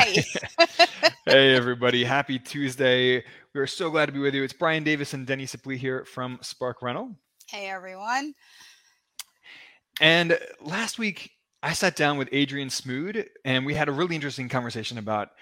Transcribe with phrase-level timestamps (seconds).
[0.00, 0.24] Hi.
[1.26, 2.04] hey, everybody.
[2.04, 3.22] Happy Tuesday.
[3.54, 4.42] We are so glad to be with you.
[4.42, 7.14] It's Brian Davis and Deni Supplee here from Spark Rental.
[7.50, 8.32] hey, everyone.
[10.00, 11.32] And last week,
[11.62, 15.32] I sat down with Adrian Smood and we had a really interesting conversation about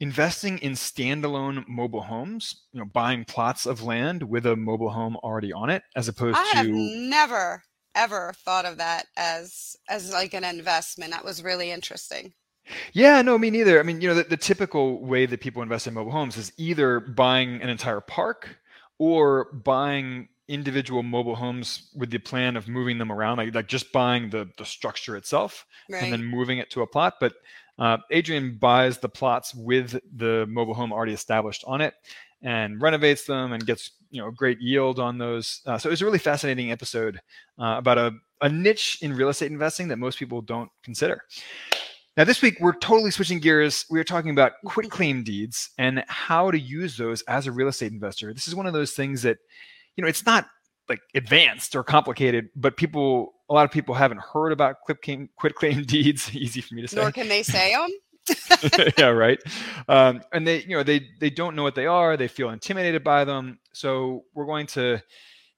[0.00, 5.16] investing in standalone mobile homes, you know, buying plots of land with a mobile home
[5.16, 7.62] already on it, as opposed I have to never
[7.94, 11.10] ever thought of that as as like an investment.
[11.10, 12.32] That was really interesting.
[12.92, 13.78] Yeah, no, me neither.
[13.78, 16.52] I mean, you know, the, the typical way that people invest in mobile homes is
[16.56, 18.58] either buying an entire park
[18.98, 23.92] or buying individual mobile homes with the plan of moving them around, like, like just
[23.92, 26.02] buying the, the structure itself Right.
[26.02, 27.14] and then moving it to a plot.
[27.20, 27.34] But
[27.78, 31.94] uh, Adrian buys the plots with the mobile home already established on it
[32.42, 35.62] and renovates them and gets you know a great yield on those.
[35.66, 37.20] Uh, so it was a really fascinating episode
[37.58, 41.22] uh, about a, a niche in real estate investing that most people don't consider.
[42.16, 43.84] Now, this week, we're totally switching gears.
[43.90, 47.68] We are talking about quit claim deeds and how to use those as a real
[47.68, 48.32] estate investor.
[48.32, 49.36] This is one of those things that,
[49.96, 50.46] you know, it's not
[50.88, 55.28] like advanced or complicated, but people, a lot of people haven't heard about quit claim,
[55.36, 56.30] quit claim deeds.
[56.34, 56.96] Easy for me to say.
[56.96, 57.90] Nor can they say them.
[58.98, 59.38] yeah, right.
[59.86, 62.16] Um, and they, you know, they they don't know what they are.
[62.16, 63.60] They feel intimidated by them.
[63.72, 65.00] So we're going to,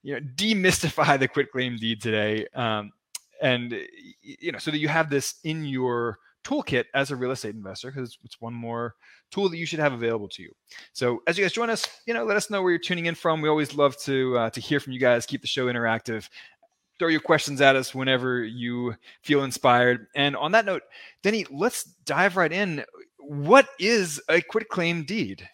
[0.02, 2.92] you know, demystify the quit claim deed today, um,
[3.40, 3.74] and
[4.20, 7.90] you know, so that you have this in your toolkit as a real estate investor,
[7.90, 8.94] because it's one more
[9.30, 10.50] tool that you should have available to you.
[10.92, 13.14] So as you guys join us, you know, let us know where you're tuning in
[13.14, 13.42] from.
[13.42, 15.26] We always love to uh, to hear from you guys.
[15.26, 16.28] Keep the show interactive.
[16.98, 20.06] Throw your questions at us whenever you feel inspired.
[20.16, 20.82] And on that note,
[21.22, 22.84] Deni, let's dive right in.
[23.18, 25.48] What is a quit claim deed?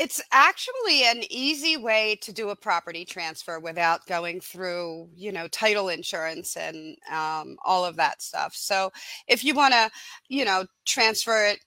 [0.00, 5.46] It's actually an easy way to do a property transfer without going through, you know,
[5.48, 8.54] title insurance and um, all of that stuff.
[8.54, 8.92] So
[9.28, 9.90] if you want to,
[10.28, 11.58] you know, transfer it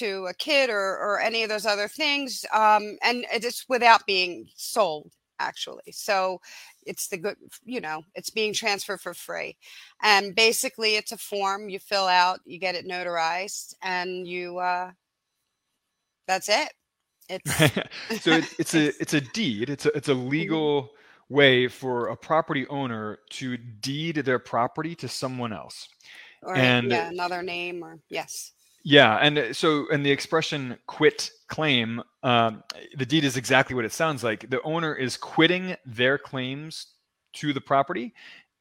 [0.00, 4.48] to a kid or, or any of those other things, um, and it's without being
[4.56, 5.92] sold, actually.
[5.92, 6.40] So
[6.86, 7.36] it's the good,
[7.66, 9.58] you know, it's being transferred for free.
[10.02, 14.92] And basically, it's a form you fill out, you get it notarized, and you, uh,
[16.26, 16.72] that's it.
[17.28, 17.54] It's
[18.22, 19.70] so it, it's a it's a deed.
[19.70, 20.90] It's a it's a legal
[21.28, 25.88] way for a property owner to deed their property to someone else.
[26.42, 28.52] or And- yeah, another name or yes.
[28.86, 32.62] Yeah, and uh, so and the expression "quit claim," um,
[32.94, 34.50] the deed is exactly what it sounds like.
[34.50, 36.88] The owner is quitting their claims
[37.34, 38.12] to the property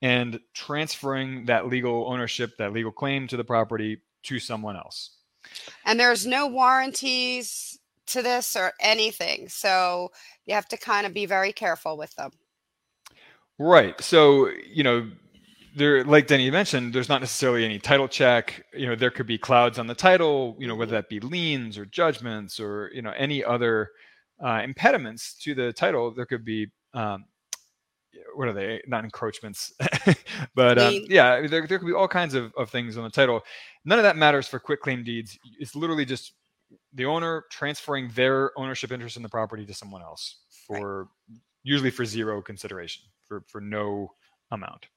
[0.01, 5.17] and transferring that legal ownership, that legal claim to the property to someone else.
[5.85, 9.49] And there's no warranties to this or anything.
[9.49, 10.09] So
[10.45, 12.31] you have to kind of be very careful with them.
[13.59, 13.99] Right.
[14.01, 15.09] So, you know,
[15.75, 18.63] there, like Deni mentioned, there's not necessarily any title check.
[18.73, 21.77] You know, there could be clouds on the title, you know, whether that be liens
[21.77, 23.89] or judgments or, you know, any other
[24.43, 26.13] uh, impediments to the title.
[26.13, 27.25] There could be, um,
[28.35, 28.81] what are they?
[28.87, 29.73] Not encroachments,
[30.55, 33.41] but um, yeah, there, there could be all kinds of, of things on the title.
[33.85, 35.37] None of that matters for quit claim deeds.
[35.59, 36.33] It's literally just
[36.93, 40.37] the owner transferring their ownership interest in the property to someone else
[40.69, 40.79] Right.
[40.79, 41.07] for
[41.63, 44.11] usually for zero consideration for for no
[44.51, 44.87] amount.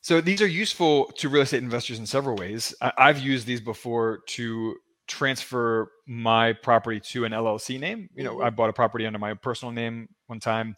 [0.00, 2.74] So these are useful to real estate investors in several ways.
[2.80, 4.76] I, I've used these before to
[5.06, 8.08] transfer my property to an LLC name.
[8.14, 8.40] You know.
[8.40, 10.74] I bought a property under my personal name one time,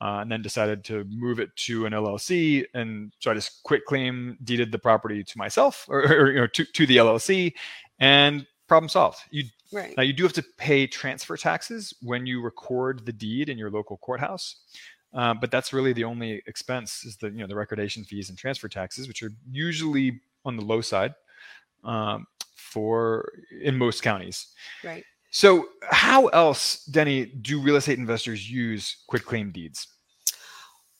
[0.00, 3.84] uh, and then decided to move it to an LLC, and so I just quit
[3.84, 7.52] claim deeded the property to myself or, or you know to to the LLC,
[8.00, 9.18] and problem solved.
[9.30, 9.96] You Right.
[9.96, 13.70] now you do have to pay transfer taxes when you record the deed in your
[13.70, 14.56] local courthouse,
[15.12, 18.38] uh, but that's really the only expense is the you know the recordation fees and
[18.38, 21.14] transfer taxes, which are usually on the low side
[21.82, 23.32] um, for
[23.62, 24.48] in most counties.
[24.84, 25.04] Right.
[25.30, 29.88] So how else, Deni, do real estate investors use quit claim deeds?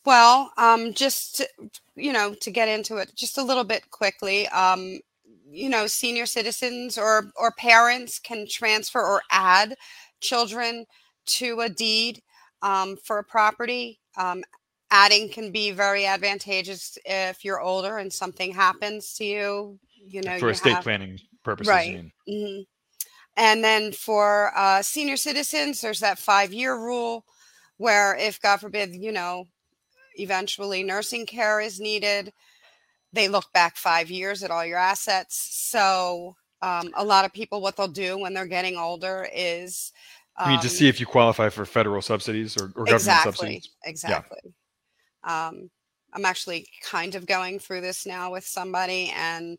[0.05, 1.49] Well, um, just to,
[1.95, 4.99] you know, to get into it just a little bit quickly, um,
[5.49, 9.75] you know, senior citizens or or parents can transfer or add
[10.21, 10.85] children
[11.27, 12.23] to a deed
[12.63, 14.01] um, for a property.
[14.17, 14.43] Um,
[14.91, 19.79] adding can be very advantageous if you're older and something happens to you.
[20.07, 21.69] You know, for you estate have- planning purposes.
[21.69, 21.89] Right.
[21.89, 22.13] you mean.
[22.27, 22.63] hmm
[23.37, 27.25] And then for uh, senior citizens, there's that five year rule
[27.77, 29.47] where if, God forbid, you know,
[30.17, 32.33] eventually nursing care is needed,
[33.15, 35.37] they look back five years at all your assets.
[35.53, 39.93] So um, a lot of people, what they'll do when they're getting older is.
[40.37, 43.33] I mean, to um, see if you qualify for federal subsidies or, or government exactly
[43.33, 43.71] subsidies.
[43.85, 44.55] exactly
[45.23, 45.71] um
[46.13, 49.59] i'm actually kind of going through this now with somebody and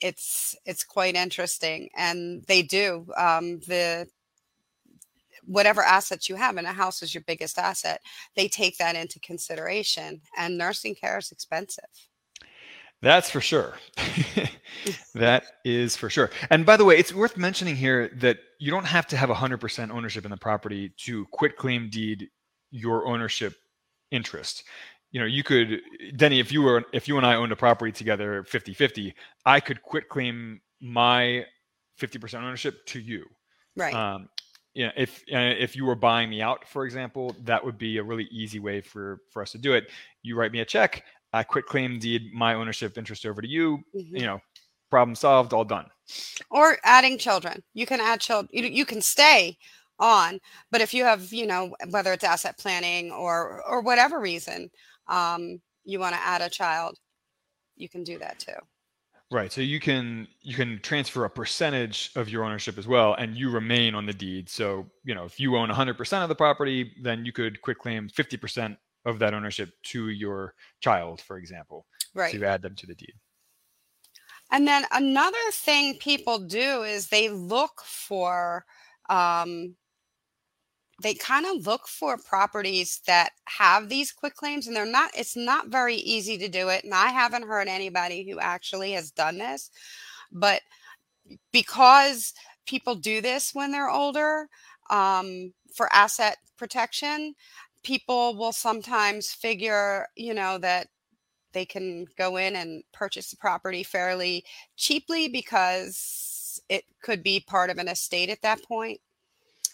[0.00, 4.06] it's it's quite interesting and they do um the
[5.44, 8.00] whatever assets you have and a house is your biggest asset
[8.34, 11.84] they take that into consideration and nursing care is expensive
[13.02, 13.74] That's for sure.
[15.14, 16.30] that is for sure.
[16.50, 19.90] And by the way, it's worth mentioning here that you don't have to have 100%
[19.90, 22.28] ownership in the property to quit claim deed
[22.70, 23.54] your ownership
[24.10, 24.64] interest.
[25.12, 25.80] You know, you could
[26.14, 29.14] Deni if you were if you and I owned a property together 50/50,
[29.46, 31.46] I could quit claim my
[32.00, 33.24] 50% ownership to you.
[33.76, 34.28] right Um,
[34.76, 38.02] yeah, if uh, if you were buying me out, for example, that would be a
[38.02, 39.88] really easy way for for us to do it.
[40.22, 41.02] You write me a check,
[41.36, 43.78] I quit claim deed my ownership interest over to you.
[43.94, 44.18] Mhm.
[44.20, 44.40] You know,
[44.90, 45.86] problem solved, all done.
[46.50, 49.56] or adding children you can add children you, you can stay
[49.98, 50.38] on
[50.70, 54.70] but if you have you know whether it's asset planning or or whatever reason
[55.08, 56.98] um you want to add a child
[57.76, 58.58] you can do that too
[59.32, 59.50] Right.
[59.50, 63.50] So you can you can transfer a percentage of your ownership as well, and you
[63.50, 64.48] remain on the deed.
[64.48, 68.08] So you know, if you own 100% of the property, then you could quit claim
[68.08, 71.86] 50% of that ownership to your child, for example.
[72.14, 73.14] right So you add them to the deed.
[74.52, 78.64] and then another thing people do is they look for
[79.08, 79.74] um
[81.02, 85.36] they kind of look for properties that have these quick claims and they're not it's
[85.36, 89.38] not very easy to do it and i haven't heard anybody who actually has done
[89.38, 89.70] this
[90.32, 90.62] but
[91.52, 92.32] because
[92.66, 94.48] people do this when they're older
[94.90, 97.34] um, for asset protection
[97.86, 100.88] people will sometimes figure you know that
[101.52, 104.44] they can go in and purchase the property fairly
[104.76, 109.00] cheaply because it could be part of an estate at that point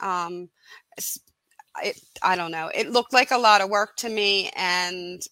[0.00, 0.50] um,
[1.82, 2.70] it, I don't know.
[2.74, 5.22] It looked like a lot of work to me, and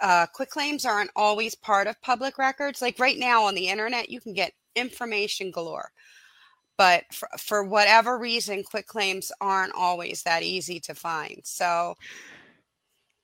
[0.00, 2.80] uh, quick claims aren't always part of public records.
[2.80, 5.90] Like right now on the internet, you can get information galore,
[6.78, 11.40] but for, for whatever reason, quick claims aren't always that easy to find.
[11.44, 11.96] So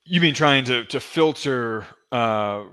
[0.05, 2.65] You mean trying to to filter uh,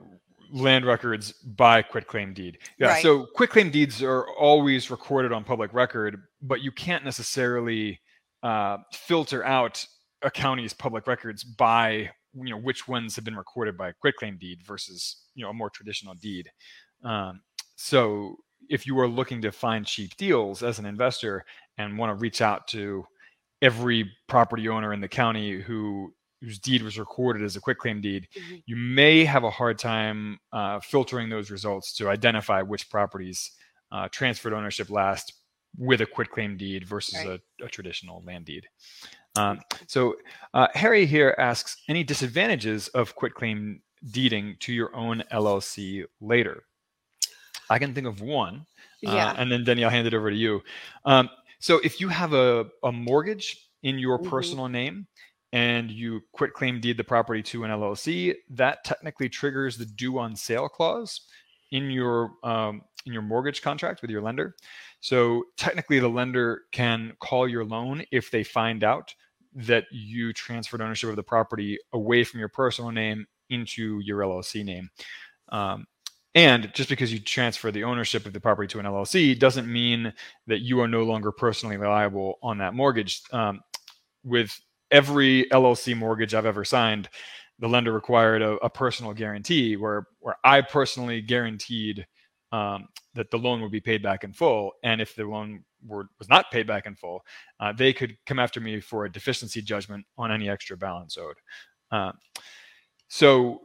[0.52, 2.58] land records by quitclaim deed?
[2.78, 2.88] Yeah.
[2.88, 3.02] Right.
[3.02, 8.00] So quitclaim deeds are always recorded on public record, but you can't necessarily
[8.42, 9.86] uh, filter out
[10.22, 14.36] a county's public records by you know which ones have been recorded by a quitclaim
[14.38, 16.50] deed versus you know a more traditional deed.
[17.04, 17.40] Um,
[17.76, 18.36] so
[18.72, 21.44] if you are looking to find cheap deals as an investor
[21.78, 23.04] and want to reach out to
[23.60, 28.26] every property owner in the county who whose deed was recorded as a quitclaim deed,
[28.36, 28.62] Mhm.
[28.66, 33.52] you may have a hard time uh, filtering those results to identify which properties
[33.92, 35.34] uh, transferred ownership last
[35.78, 37.40] with a quitclaim deed versus Right.
[37.60, 38.66] a, a traditional land deed.
[39.36, 40.16] Um, so
[40.52, 43.80] uh, Harry here asks any disadvantages of quitclaim
[44.10, 46.64] deeding to your own LLC later.
[47.70, 48.66] I can think of one,
[49.06, 50.62] uh, and then I'll hand it over to you.
[51.04, 54.30] Um, so if you have a, a mortgage in your Mhm.
[54.30, 55.06] personal name
[55.52, 60.18] and you quit claim deed the property to an LLC, that technically triggers the due
[60.18, 61.22] on sale clause
[61.70, 64.54] in your um, in your mortgage contract with your lender.
[65.00, 69.14] So technically, the lender can call your loan if they find out
[69.54, 74.64] that you transferred ownership of the property away from your personal name into your LLC
[74.64, 74.90] name.
[75.48, 75.86] Um,
[76.34, 80.12] and just because you transfer the ownership of the property to an LLC doesn't mean
[80.46, 83.22] that you are no longer personally liable on that mortgage.
[83.32, 83.60] Um,
[84.24, 84.58] with
[84.90, 87.08] every LLC mortgage I've ever signed,
[87.58, 92.06] the lender required a, a personal guarantee where where I personally guaranteed
[92.52, 96.06] um, that the loan would be paid back in full, and if the loan were,
[96.18, 97.24] was not paid back in full,
[97.60, 101.36] uh, they could come after me for a deficiency judgment on any extra balance owed.
[101.90, 102.12] Uh,
[103.08, 103.60] so,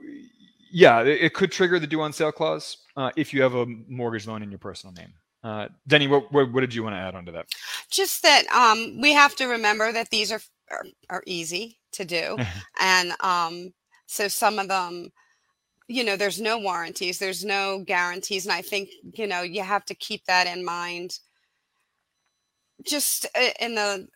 [0.72, 4.28] yeah, it, could trigger the due on sale clause uh, if you have a mortgage
[4.28, 5.14] loan in your personal name.
[5.44, 7.48] Uh, Deni, what, what, what did you want to add onto that?
[7.90, 12.38] just that um, we have to remember that these are are, are easy to do,
[12.82, 13.74] and um,
[14.06, 15.12] so some of them,
[15.88, 19.86] you know, there's no warranties, there's no guarantees, and I think you know you have
[19.86, 21.20] to keep that in mind.
[22.84, 23.26] Just
[23.60, 24.08] in the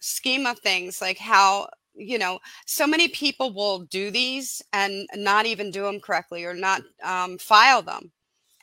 [0.00, 5.46] scheme of things, like how you know, so many people will do these and not
[5.46, 8.10] even do them correctly or not um, file them.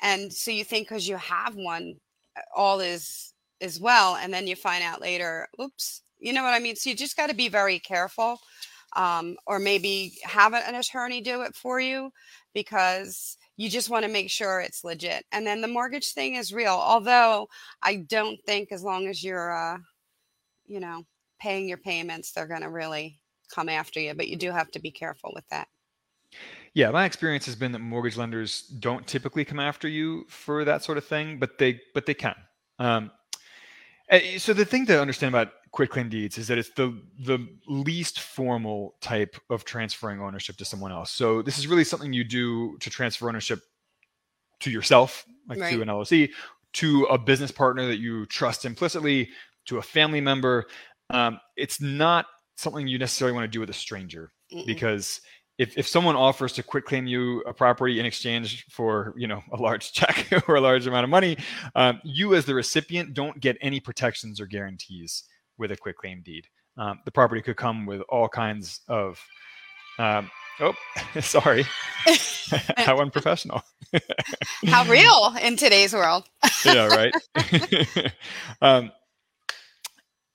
[0.02, 1.96] And so you think because you have one,
[2.38, 6.54] uh, all is is well, and then you find out later, oops, you know what
[6.54, 6.76] I mean.
[6.76, 8.40] So you just got to be very careful,
[8.96, 12.12] um, or maybe have an attorney do it for you
[12.54, 15.24] because you just want to make sure it's legit.
[15.32, 17.48] And then the mortgage thing is real, although
[17.84, 19.78] I don't think as long as you're, uh,
[20.66, 21.06] you know,
[21.40, 23.21] paying your payments, they're going to really
[23.54, 24.14] come after you.
[24.14, 25.68] But you do have to be careful with that.
[26.74, 30.84] Yeah, my experience has been that mortgage lenders don't typically come after you for that
[30.84, 32.36] sort of thing, but they but they can.
[32.80, 33.12] Um,
[34.10, 38.22] eh, so the thing to understand about quitclaim deeds is that it's the the least
[38.22, 41.12] formal type of transferring ownership to someone else.
[41.12, 43.60] So this is really something you do to transfer ownership
[44.62, 45.74] to yourself, like right.
[45.74, 46.30] to an LLC,
[46.74, 49.30] to a business partner that you trust implicitly,
[49.66, 50.68] to a family member.
[51.10, 52.28] Um, it's not
[52.62, 54.66] something you necessarily want to do with a stranger Mm-mm.
[54.66, 55.22] because
[55.58, 59.42] if, if someone offers to quit claim you a property in exchange for you know
[59.52, 61.38] a large check or a large amount of money
[61.76, 65.24] um, you as the recipient don't get any protections or guarantees
[65.62, 66.48] with a quit claim deed.
[66.78, 69.24] Um, the property could come with all kinds of.
[69.98, 70.74] Um, oh,
[71.22, 71.66] sorry.
[72.78, 73.62] How unprofessional.
[74.66, 76.24] How real in today's world.
[76.66, 77.14] yeah, right.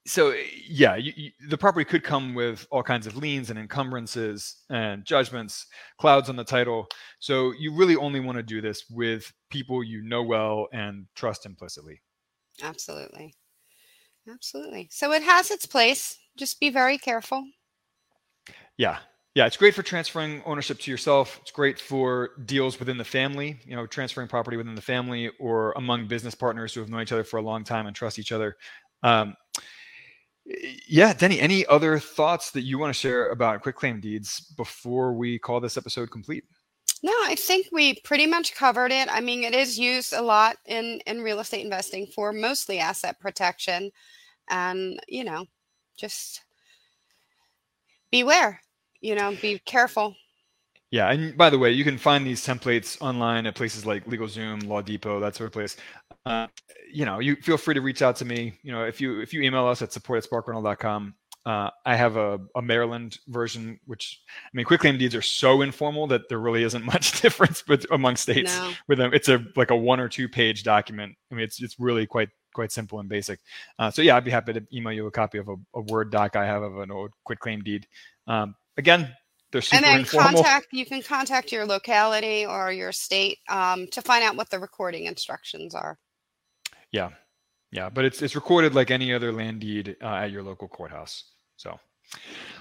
[0.07, 0.35] So
[0.69, 5.05] yeah, you, you, the property could come with all kinds of liens and encumbrances and
[5.05, 5.67] judgments,
[5.99, 6.87] clouds on the title.
[7.19, 11.45] So you really only want to do this with people you know well and trust
[11.45, 12.01] implicitly.
[12.63, 13.35] Absolutely.
[14.31, 14.89] Absolutely.
[14.91, 16.19] So it has its place.
[16.37, 17.45] Just be very careful.
[18.77, 18.99] Yeah.
[19.35, 21.39] Yeah, it's great for transferring ownership to yourself.
[21.43, 25.73] It's great for deals within the family, you know, transferring property within the family or
[25.73, 28.33] among business partners who have known each other for a long time and trust each
[28.33, 28.57] other.
[29.03, 29.37] Um,
[30.87, 35.39] yeah, Deni, any other thoughts that you want to share about quitclaim deeds before we
[35.39, 36.45] call this episode complete?
[37.03, 39.09] No, I think we pretty much covered it.
[39.11, 43.21] I mean, it is used a lot in in real estate investing for mostly asset
[43.21, 43.91] protection
[44.49, 45.45] and you know
[45.97, 46.43] just
[48.11, 48.61] beware
[49.01, 50.15] you know be careful
[50.91, 54.67] yeah and by the way you can find these templates online at places like legalzoom
[54.67, 55.77] law depot that sort of place
[56.27, 56.47] uh,
[56.93, 59.33] you know you feel free to reach out to me you know if you if
[59.33, 61.15] you email us at support at sparkrental.com
[61.47, 66.09] uh, I have a, a, Maryland version, which I mean, quitclaim deeds are so informal
[66.09, 68.73] that there really isn't much difference but among states no.
[68.89, 69.15] with them.
[69.15, 71.15] It's a like a one or two page document.
[71.31, 73.39] I mean, it's it's really quite quite simple and basic.
[73.79, 76.11] Uh, so yeah, I'd be happy to email you a copy of a, a Word
[76.11, 77.87] doc I have of an old quitclaim deed.
[78.27, 79.15] Um, again,
[79.53, 80.43] they're super and then informal.
[80.43, 84.59] contact you can contact your locality or your state um, to find out what the
[84.59, 85.97] recording instructions are.
[86.97, 87.11] Yeah,
[87.71, 91.25] yeah, but it's it's recorded like any other land deed uh, at your local courthouse.
[91.57, 91.79] So, all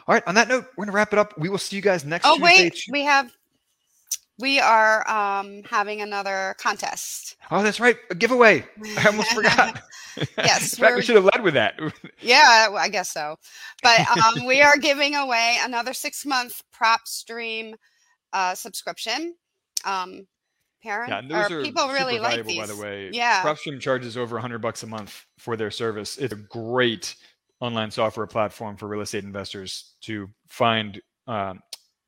[0.08, 0.24] right.
[0.28, 1.38] On that note, we're gonna wrap it up.
[1.40, 2.26] We will see you guys next.
[2.26, 2.34] Week.
[2.34, 2.64] Oh Tuesday.
[2.64, 3.32] wait, we have
[4.38, 7.38] we are um, having another contest.
[7.50, 8.66] Oh, that's right, a giveaway.
[8.98, 9.82] I almost forgot.
[10.38, 11.80] yes, in fact, we should have led with that.
[12.22, 13.38] yeah, I guess so.
[13.82, 17.76] But um, we are giving away another six month PropStream
[18.34, 19.36] uh, subscription.
[19.86, 20.28] Um,
[20.86, 22.60] yeah, those are people really like these.
[22.60, 26.18] By the way, yeah, PropStream charges over hundred bucks a month for their service.
[26.18, 27.16] It's a great
[27.60, 31.62] online software platform for real estate investors to find um,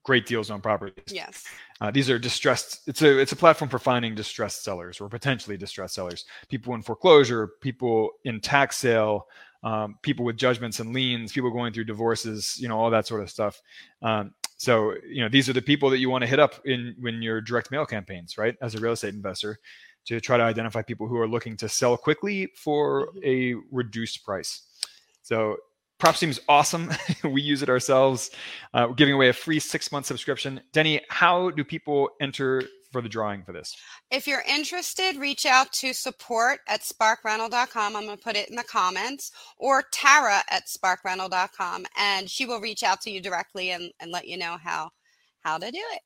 [0.03, 1.03] great deals on properties.
[1.07, 1.45] Yes.
[1.81, 2.81] Uh, these are distressed.
[2.87, 6.81] It's a it's a platform for finding distressed sellers or potentially distressed sellers, people in
[6.81, 9.27] foreclosure, people in tax sale,
[9.63, 13.21] um, people with judgments and liens, people going through divorces, you know, all that sort
[13.21, 13.61] of stuff.
[14.01, 16.95] Um, so you know, these are the people that you want to hit up in
[16.99, 18.55] when your direct mail campaigns, right?
[18.61, 19.59] As a real estate investor,
[20.05, 23.19] to try to identify people who are looking to sell quickly for mm-hmm.
[23.23, 24.63] a reduced price.
[25.21, 25.57] So
[25.99, 26.91] PropStream's awesome.
[27.23, 28.31] we use it ourselves.
[28.73, 30.61] Uh, we're giving away a free six month subscription.
[30.73, 33.75] Deni, how do people enter for the drawing for this?
[34.11, 37.95] If you're interested, reach out to support at sparkrental.com.
[37.95, 42.61] I'm going to put it in the comments or Tara at sparkrental.com and she will
[42.61, 44.91] reach out to you directly and, and let you know how,
[45.41, 46.01] how to do it.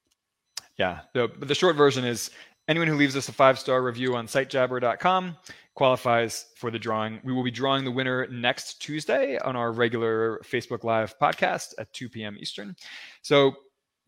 [0.78, 1.02] Yeah.
[1.14, 2.32] The, the short version is
[2.68, 5.38] anyone who leaves us a five star review on sitejabber.com
[5.74, 7.20] qualifies for the drawing.
[7.24, 11.92] We will be drawing the winner next Tuesday on our regular Facebook Live podcast at
[11.94, 12.38] 2 p.m.
[12.40, 12.76] Eastern.
[13.22, 13.54] So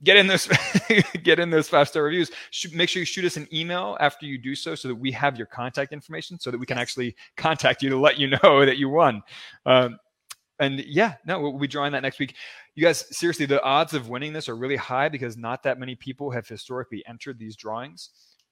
[0.03, 0.47] get in those
[1.23, 2.31] get in those five star reviews.
[2.73, 5.37] make sure you shoot us an email after you do so, so that we have
[5.37, 8.77] your contact information, so that we can actually contact you to let you know that
[8.77, 9.21] you won.
[9.65, 9.97] Um,
[10.59, 12.35] and yeah, no, we'll be drawing that next week.
[12.75, 15.95] You guys, seriously, the odds of winning this are really high because not that many
[15.95, 18.09] people have historically entered these drawings.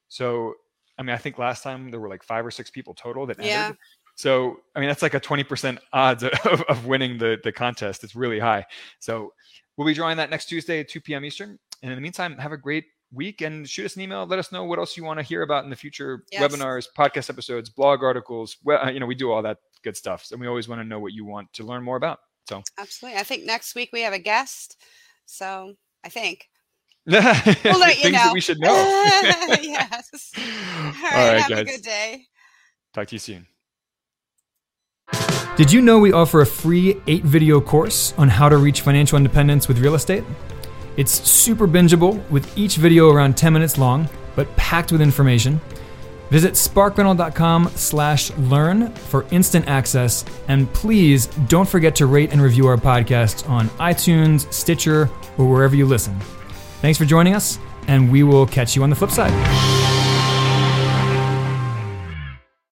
[0.08, 0.54] So
[0.98, 3.38] I mean, I think last time there were like five or six people total that
[3.38, 3.48] entered.
[3.48, 3.72] Yeah.
[4.14, 8.04] So, I mean, that's like a 20% odds of, of winning the, the contest.
[8.04, 8.64] It's really high.
[8.98, 9.32] So,
[9.76, 11.24] we'll be drawing that next Tuesday at 2 p.m.
[11.24, 11.58] Eastern.
[11.82, 14.26] And in the meantime, have a great week and shoot us an email.
[14.26, 16.42] Let us know what else you want to hear about in the future yes.
[16.42, 18.56] webinars, podcast episodes, blog articles.
[18.64, 20.28] Well, uh, you know, we do all that good stuff.
[20.30, 22.20] And we always want to know what you want to learn more about.
[22.48, 23.20] So, absolutely.
[23.20, 24.80] I think next week we have a guest.
[25.26, 25.74] So,
[26.04, 26.48] I think.
[27.06, 28.30] we'll let you know.
[28.32, 28.72] we should know.
[29.60, 30.32] yes.
[30.36, 30.42] All
[30.82, 31.60] right, all right have guys.
[31.60, 32.26] a good day.
[32.94, 33.46] Talk to you soon.
[35.62, 39.16] Did you know we offer a free eight video course on how to reach financial
[39.16, 40.24] independence with real estate?
[40.96, 45.60] It's super bingeable with each video around 10 minutes long, but packed with information.
[46.30, 50.24] Visit sparkrental.com slash learn for instant access.
[50.48, 55.76] And please don't forget to rate and review our podcast on iTunes, Stitcher, or wherever
[55.76, 56.18] you listen.
[56.80, 59.81] Thanks for joining us, and we will catch you on the flip side.